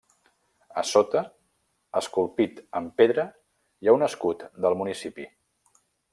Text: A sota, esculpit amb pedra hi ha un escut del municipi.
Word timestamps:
A 0.81 0.83
sota, 0.91 1.21
esculpit 2.01 2.63
amb 2.81 2.97
pedra 3.03 3.27
hi 3.35 3.93
ha 3.93 3.97
un 3.99 4.07
escut 4.09 4.45
del 4.67 4.79
municipi. 4.83 5.29